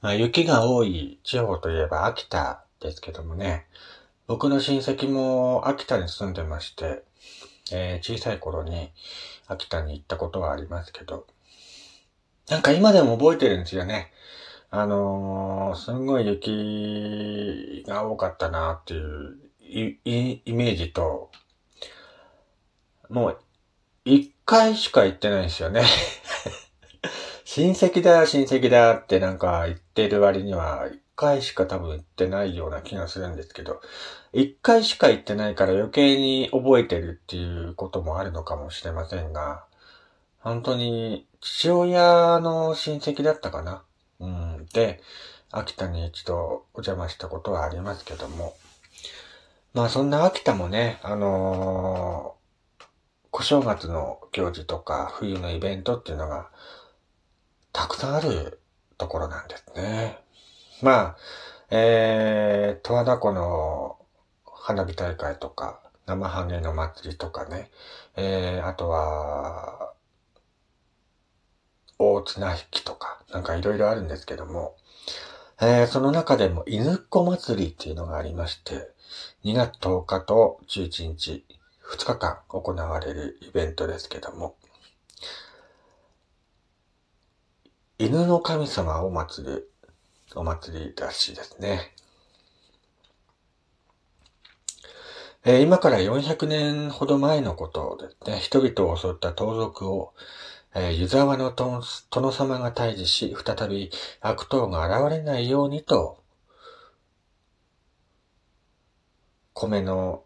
[0.00, 3.66] まあ、雪が多い地方といえば秋田ですけどもね、
[4.28, 7.02] 僕の親戚も秋田に住んでまして、
[7.72, 8.92] えー、小さい頃に
[9.48, 11.26] 秋田に行ったことはありますけど、
[12.48, 14.12] なんか今でも覚えてるんですよね。
[14.70, 19.98] あのー、すんごい雪が多かったなっていうイ
[20.52, 21.30] メージと、
[23.08, 23.38] もう
[24.04, 25.82] 一回しか行ってないんですよね
[27.50, 33.80] 親戚だ、親戚だってなんか言ってる割には、一回しか多分行ってないような気がするんですけど、
[34.34, 39.64] 一回しか行ってないから余計に覚えてるっていうこともあるのかもしれませんが、
[40.40, 43.82] 本当に父親の親戚だったかな？
[44.20, 44.66] うん。
[44.74, 45.00] で、
[45.50, 48.54] 秋田に一度お邪魔したことはありますけども。
[49.72, 52.84] まあそんな秋田もね、あのー、
[53.30, 56.50] 小正月の行事とか冬のイベントっていうのが
[57.78, 58.58] たくさんある
[58.98, 60.18] ところなんですね。
[60.82, 61.16] まあ、
[61.70, 63.98] えー、十和田湖の
[64.44, 67.70] 花火大会とか、生ハゲの祭りとかね、
[68.16, 69.92] えー、あとは、
[72.00, 74.74] 大綱引きとか、なんかいろいろあるんですけども、
[75.60, 78.90] えー、その中でも犬っ子祭りっていうのがありまして、
[79.44, 81.44] 2月10日と11日、
[81.92, 84.56] 2日間行われるイベントですけども、
[88.00, 89.72] 犬の神様を祀る
[90.36, 91.92] お祭りらしいですね。
[95.44, 100.14] えー、今から400年ほど前のことですね、人々を襲った盗賊を、
[100.76, 101.82] えー、湯沢の殿
[102.30, 103.90] 様が退治し、再び
[104.20, 106.22] 悪党が現れないようにと、
[109.54, 110.22] 米の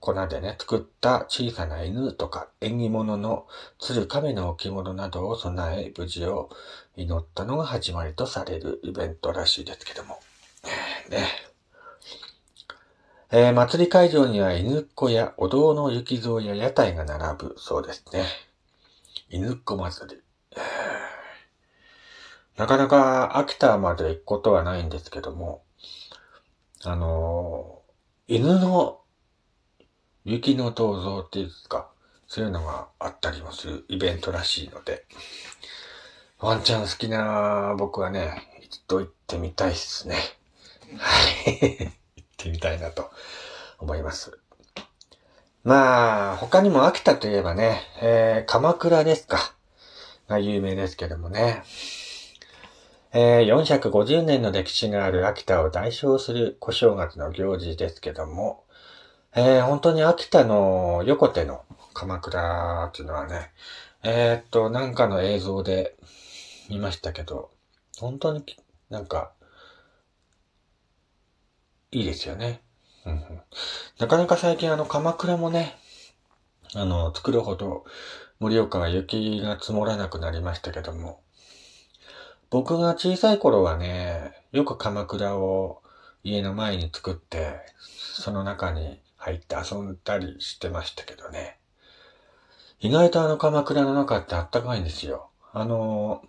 [0.00, 3.46] 粉でね、作った小さな犬とか縁起物の
[3.78, 6.50] 鶴亀の置物などを備え、無事を
[6.96, 10.20] 祈ったのが始まりとされるイベントらしいですけども。
[11.08, 11.26] ね。
[13.32, 18.24] えー、祭り会場には犬っ子やお堂の雪像や屋台が並ぶそうですね。
[19.30, 20.22] 犬っ子祭り。
[22.56, 25.62] なかなか秋田まで行くことはないんですけども、
[26.84, 29.00] あのー、犬の
[30.26, 31.88] 雪の銅像っていうか、
[32.26, 35.04] そういうのがあったりもするイベントらしいので、
[36.40, 40.16] ワンちゃん好きな僕はね、一度行ってみたいっすね。
[40.98, 41.78] はい。
[42.16, 43.08] 行ってみたいなと
[43.78, 44.36] 思います。
[45.62, 49.54] まあ、他にも秋田といえばね、えー、鎌倉ですか。
[50.28, 51.62] が有名ですけどもね。
[53.12, 58.65] えー、450年の歴史がある秋田を代表する小正月の行事ですけども、
[59.34, 61.64] えー、本当に秋田の横手の
[61.94, 63.50] 鎌倉っていうのはね、
[64.02, 65.96] えー、っと、なんかの映像で
[66.68, 67.50] 見ましたけど、
[67.98, 68.44] 本当に
[68.90, 69.32] なんか、
[71.90, 72.60] いいですよね。
[73.98, 75.76] なかなか最近あの鎌倉もね、
[76.74, 77.84] あの、作るほど
[78.40, 81.20] 盛岡は雪が積もらなくなりましたけども、
[82.50, 85.82] 僕が小さい頃はね、よく鎌倉を
[86.22, 91.58] 家の前に作って、その中に入って遊んだりしてましたけどね。
[92.78, 95.30] 意外とあの鎌倉の中ってあったかいんですよ。
[95.52, 96.22] あの、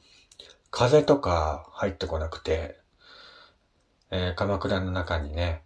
[0.71, 2.79] 風とか入ってこなくて、
[4.09, 5.61] えー、鎌倉の中にね、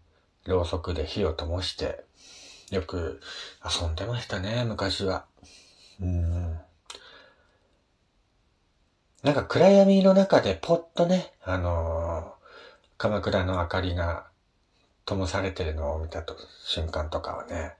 [0.45, 2.03] ろうそくで火を灯して、
[2.69, 3.21] よく
[3.63, 5.25] 遊んでましたね、昔は。
[6.01, 6.59] うん。
[9.23, 12.47] なんか暗闇の中でポッとね、あのー、
[12.97, 14.30] 鎌倉の明かりが
[15.05, 16.35] 灯されてるのを見たと
[16.65, 17.73] 瞬間とかはね、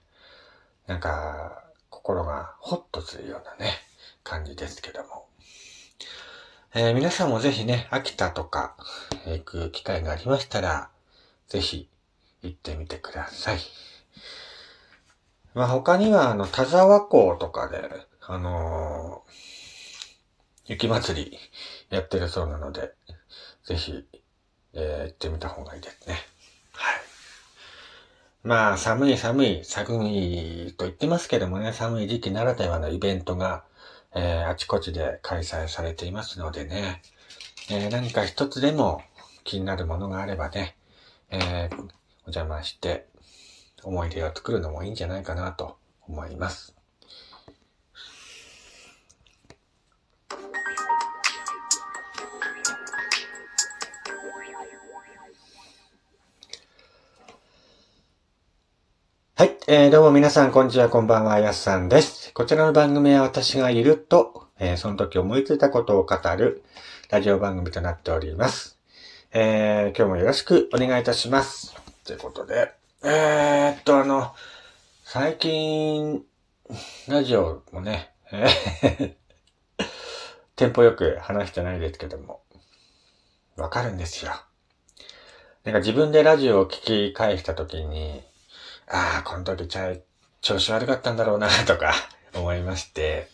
[0.86, 3.72] なんか、心がホッとするようなね、
[4.24, 5.26] 感じですけども。
[6.74, 8.76] えー、皆さんもぜひね、秋田とか
[9.26, 10.90] 行く機会がありましたら、
[11.48, 11.88] ぜひ
[12.42, 13.58] 行ってみてください。
[15.54, 21.38] まあ他には、あの、田沢湖とかで、あのー、雪祭り
[21.90, 22.94] やってるそうなので、
[23.64, 24.06] ぜひ、
[24.72, 26.16] えー、行ってみた方がいいですね。
[28.44, 33.64] まあ、寒い寒い、寒いと言ってますけどもね、寒い時期ならではのイベントが、
[34.16, 37.02] えー、あちこちで開催されていますのでね、
[37.70, 39.00] えー、何か一つでも
[39.44, 40.76] 気になるものがあればね、
[41.30, 43.06] えー、お邪魔して
[43.84, 45.76] 思い出を作るのもいいんじゃないかなと
[46.08, 46.81] 思います。
[59.42, 59.56] はい。
[59.66, 62.32] えー、どうも皆さん、こんにちは、こんばんは、やすさんです。
[62.32, 66.62] こちらの番組は私がいると、えー、その時思いついたことを語る
[67.10, 68.78] ラジオ番組となっております。
[69.32, 71.74] えー、今日もよろしくお願いいたします。
[72.04, 72.72] ということで、
[73.02, 74.32] えー、っと、あの、
[75.02, 76.22] 最近、
[77.08, 79.14] ラジオもね、えー
[80.54, 82.42] テンポよく話してないですけども、
[83.56, 84.30] わかるんですよ。
[85.64, 88.22] なんか自分でラジオを聞き返した時に、
[88.94, 90.02] ああ、この時ちゃい
[90.42, 91.94] 調子悪かったんだろうな、 とか
[92.34, 93.26] 思いまして、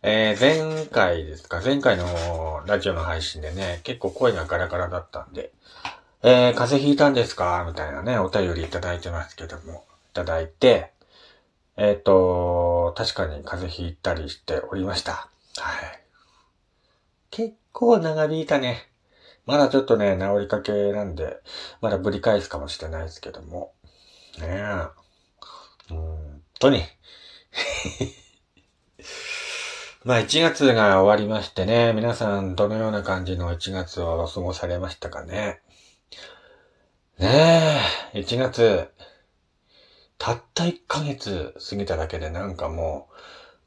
[0.00, 5.52] えー、前回ですか、前回のラジオの配信でね、結構声がガラガラだったんで、
[6.22, 7.62] えー、風邪ひいたんですか？
[7.68, 10.92] みたいなね、お便りいただいてますけども、いただいて、
[11.76, 15.28] えっ、ー、と、確かに風邪ひいたりしておりました。
[15.58, 16.00] はい。
[17.30, 18.88] 結構長引いたね。
[19.44, 21.42] まだちょっとね、治りかけなんで、
[21.82, 23.73] まだぶり返すかもしれないですけども。
[24.38, 24.88] ねえ。
[25.90, 26.82] うんとに。
[30.04, 35.60] まあ1月が終わりましてね、皆さんどのような感じの1月を過ごされましたかね。
[37.18, 37.80] ね
[38.12, 38.90] え、1月、
[40.18, 43.14] たった1ヶ月過ぎただけでなんかもう、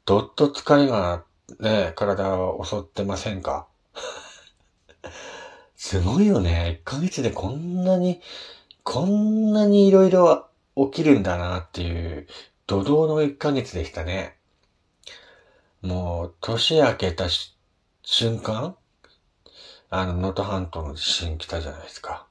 [0.04, 1.24] どっと疲れが
[1.60, 3.66] ね、体を襲ってませんか？
[5.76, 6.80] すごいよね。
[6.84, 8.20] 1ヶ月でこんなに、
[8.84, 10.47] こんなに色々
[10.86, 12.26] 起きるんだなっていう、
[12.66, 14.36] 怒涛の1ヶ月でしたね。
[15.82, 17.26] もう、年明けた
[18.02, 18.76] 瞬間
[19.90, 22.26] あの、能登半島の地震来たじゃないですか。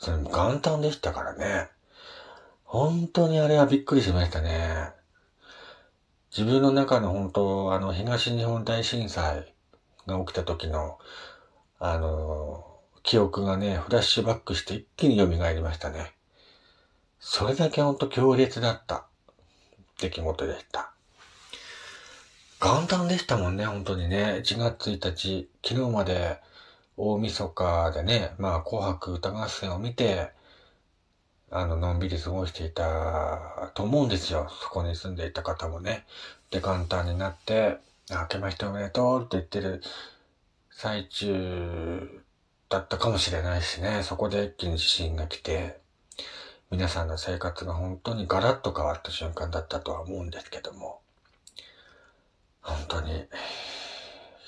[0.00, 1.68] それも元旦でしたからね。
[2.64, 4.90] 本当にあれはびっくりしましたね。
[6.36, 9.54] 自分の中の本当、あの、東日本大震災
[10.06, 10.98] が起きた時の
[11.86, 12.64] あの、
[13.02, 16.14] 記憶がね、フラッシュバックして一気に蘇りましたね。
[17.26, 19.06] それだけほんと強烈だった
[19.98, 20.92] 出来事でした。
[22.60, 24.42] 元旦でしたもんね、本当にね。
[24.44, 26.38] 1月1日、昨日まで
[26.98, 30.32] 大晦日でね、まあ、紅白歌合戦を見て、
[31.50, 34.46] あの、のんびり過ごしていたと思うんですよ。
[34.60, 36.04] そこに住んでいた方もね。
[36.50, 37.78] で、元旦になって、
[38.10, 39.82] 明けましておめでとうって言ってる
[40.70, 42.22] 最中
[42.68, 45.82] だったかもしれないしね、そこで一気に地震が来て、
[46.74, 51.02] 皆さんの生活が本当にガラッと変わった瞬間だったとは思うんですけども、
[52.62, 53.28] 本当に、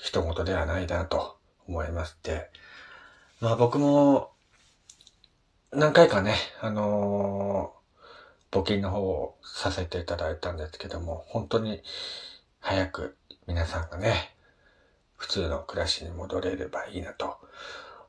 [0.03, 1.37] 人事ではないなと
[1.69, 2.49] 思いまして、
[3.39, 4.31] まあ僕も、
[5.71, 11.81] 何回かね、あのー、募金の方をさせていただいたんですけども、本当に
[12.59, 13.15] 早く
[13.47, 14.35] 皆さんがね、
[15.15, 17.37] 普通の暮らしに戻れればいいなと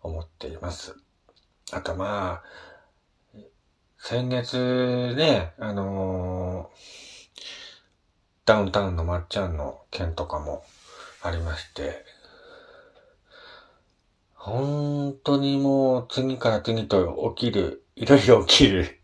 [0.02, 0.96] 思っています。
[1.70, 2.67] あとまあ、
[4.00, 7.38] 先月ね、あのー、
[8.46, 10.64] ダウンタウンのまっちゃんの件とかも
[11.22, 12.04] ありまして、
[14.34, 19.00] 本当にもう次から次と起きる、いろいろ起きる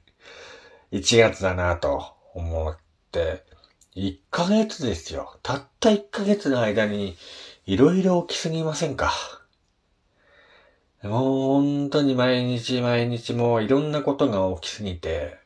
[0.92, 2.78] 1月だなと思っ
[3.10, 3.44] て、
[3.96, 5.38] 1ヶ月ですよ。
[5.42, 7.16] たった1ヶ月の間に
[7.66, 9.12] いろいろ起きすぎませんか？
[11.08, 15.38] もう本当に毎日毎日もういろんなことが起きすぎて、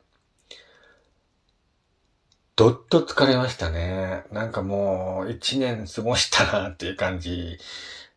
[2.55, 4.25] どっと疲れましたね。
[4.33, 7.59] なんかもう一年過ごしたなっていう感じ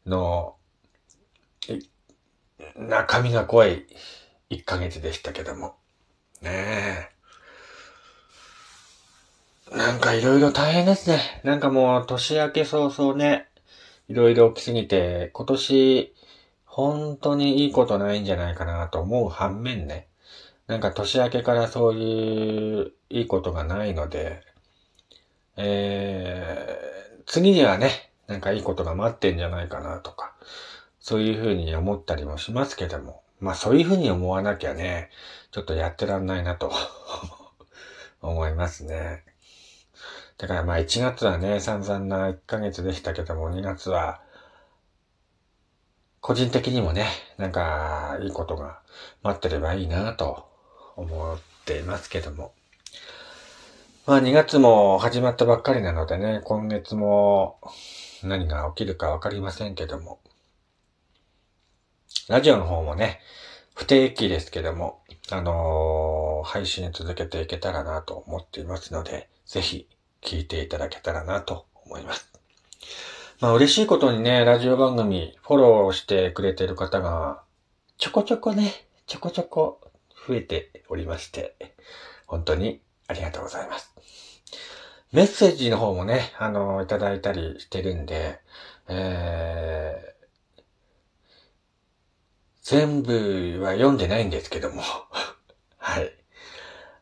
[0.06, 0.56] の、
[2.76, 3.86] 中身が濃い
[4.50, 5.76] 一ヶ月でしたけども。
[6.42, 7.10] ね
[9.72, 9.76] え。
[9.76, 11.42] なんかいろいろ大変ですね。
[11.44, 13.48] なんかもう年明け早々ね、
[14.10, 16.14] いろいろ起きすぎて、今年、
[16.72, 20.08] 本当にいいことないんじゃないかなと思う反面ね、
[20.68, 24.42] なんか年明けからそういういいことがないので、
[25.58, 30.34] えー、次にはね、なんかいいことが待ってんじゃないかなとか、
[31.02, 35.10] そういうふうに思ったりもしますけども、まあそういうふうに思わなきゃね、
[35.52, 36.72] ちょっとやってらんないなと
[38.24, 39.26] 思いますね。
[40.38, 44.22] だからまあ1月はね、散々な1ヶ月でしたけども、2月は、
[46.22, 48.80] 個人的にもね、なんか、いいことが
[49.24, 50.48] 待ってればいいなと
[50.96, 52.54] 思っていますけども。
[54.06, 57.60] まあ2月も始まったばっかりなのでね、今月も
[58.22, 60.20] 何が起きるかわかりませんけども。
[62.28, 63.20] ラジオの方もね、
[63.74, 65.02] 不定期ですけども、
[65.32, 69.88] あのー、配信続けていけたらなと思っていますので、ぜひ
[70.22, 72.32] 聞いていただけたらなと思います。
[73.42, 77.42] まあ嬉しいことにね、ラジオ番組フォローしてくれてる方が
[77.98, 79.82] ちょこちょこね、ちょこちょこ
[80.28, 81.56] 増えておりまして、
[82.28, 83.96] 本当にありがとうございます。
[85.12, 88.40] メッセージの方もね、あの、いただいたりしてるんで、
[88.88, 90.62] えー、
[92.62, 94.84] 全部は読んでないんですけども。
[95.80, 96.14] はい。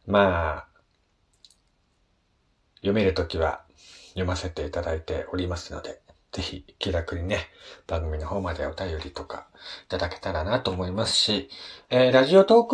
[0.08, 0.68] まあ、
[2.78, 3.66] 読めるときは
[4.12, 6.00] 読ませていただいておりますので、
[6.32, 7.48] ぜひ気楽にね、
[7.88, 9.48] 番組の方までお便りとか
[9.86, 11.50] いただけたらなと思いますし、
[11.90, 12.68] えー、ラジオトー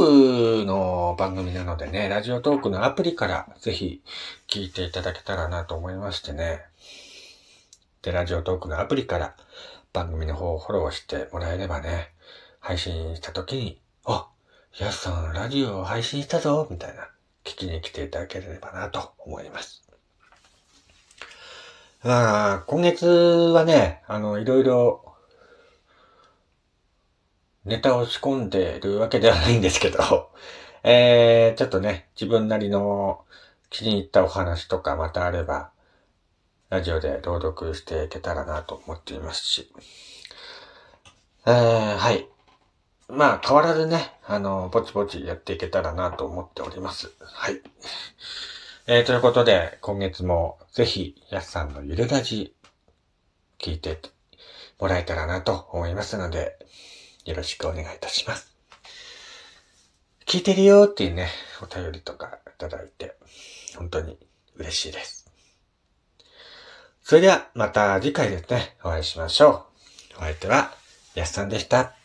[0.62, 4.02] クの番組なのでね、ラジオトークのアプリからぜひ
[4.48, 6.66] 聞いていただけたらなと思いましてね。
[8.02, 9.36] で、ラジオトークのアプリから
[9.94, 12.12] 番組の方をフォローしてもらえればね、
[12.60, 14.28] 配信した時に、あ、
[14.78, 17.08] やすさんラジオを配信したぞみたいな、
[17.46, 19.85] 聞きに来ていただければなと思います。
[22.04, 25.16] まあ、今月はね、あの、いろいろ、
[27.66, 30.30] ネタを仕込んでるわけではないんですけど、
[30.84, 33.26] えー、ちょっとね、自分なりの
[33.72, 35.72] 気に入ったお話とかまたあれば、
[36.70, 39.74] ラジオで朗読していけたらなと思っていますし、
[41.48, 42.28] えー、はい。
[43.08, 47.12] まあ、変わらずね、あの、ぼちぼちやっていけたらなと思っております。
[47.20, 47.62] はい。
[48.88, 52.54] えー、ということで、今月もぜひ、やすさんのゆるラジ、
[53.58, 54.00] 聞いて
[54.80, 56.56] もらえたらなと思いますので、
[57.26, 58.56] よろしくお願いいたします。
[60.28, 61.30] 聞いてるよっていうね、
[61.64, 63.16] お便りとかいただいて、
[63.76, 64.20] 本当に
[64.56, 65.32] 嬉しいです。
[67.02, 69.66] それでは、また次回ですね、お会いしましょ
[70.14, 70.18] う。
[70.18, 70.76] お相手は、
[71.16, 71.96] やすさんでした。